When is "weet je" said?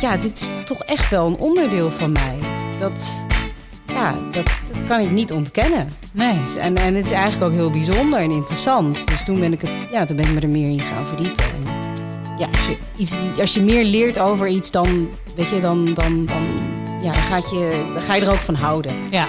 15.34-15.60